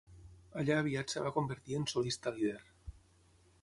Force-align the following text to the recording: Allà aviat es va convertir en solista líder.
Allà 0.61 0.77
aviat 0.83 1.13
es 1.15 1.21
va 1.27 1.33
convertir 1.37 1.79
en 1.81 1.87
solista 1.95 2.37
líder. 2.39 2.59